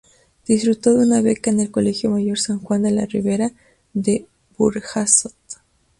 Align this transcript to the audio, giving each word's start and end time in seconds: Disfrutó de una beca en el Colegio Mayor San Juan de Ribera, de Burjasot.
Disfrutó 0.47 0.95
de 0.95 1.05
una 1.05 1.21
beca 1.21 1.51
en 1.51 1.59
el 1.59 1.69
Colegio 1.69 2.09
Mayor 2.09 2.39
San 2.39 2.57
Juan 2.59 2.81
de 2.81 3.05
Ribera, 3.05 3.51
de 3.93 4.25
Burjasot. 4.57 5.35